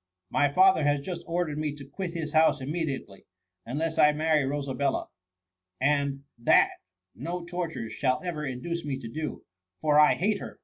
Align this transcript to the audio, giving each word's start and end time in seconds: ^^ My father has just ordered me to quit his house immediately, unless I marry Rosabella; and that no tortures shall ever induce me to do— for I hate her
^^ 0.00 0.02
My 0.30 0.50
father 0.50 0.84
has 0.84 1.00
just 1.00 1.22
ordered 1.26 1.58
me 1.58 1.74
to 1.74 1.84
quit 1.84 2.14
his 2.14 2.32
house 2.32 2.62
immediately, 2.62 3.26
unless 3.66 3.98
I 3.98 4.12
marry 4.12 4.46
Rosabella; 4.46 5.08
and 5.78 6.24
that 6.38 6.70
no 7.14 7.44
tortures 7.44 7.92
shall 7.92 8.22
ever 8.24 8.46
induce 8.46 8.82
me 8.82 8.96
to 8.98 9.08
do— 9.08 9.44
for 9.82 9.98
I 9.98 10.14
hate 10.14 10.38
her 10.40 10.58